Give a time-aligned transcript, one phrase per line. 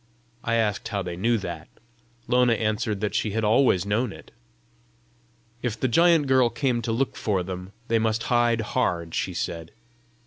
[0.43, 1.67] I asked how they knew that;
[2.27, 4.31] Lona answered that she had always known it.
[5.61, 9.73] If the giant girl came to look for them, they must hide hard, she said.